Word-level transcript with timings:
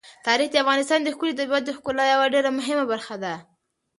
تاریخ 0.25 0.47
د 0.51 0.55
افغانستان 0.63 0.99
د 1.03 1.07
ښکلي 1.15 1.33
طبیعت 1.39 1.63
د 1.65 1.71
ښکلا 1.77 2.03
یوه 2.13 2.25
ډېره 2.33 2.49
مهمه 2.59 2.85
برخه 2.91 3.15
ده. 3.23 3.33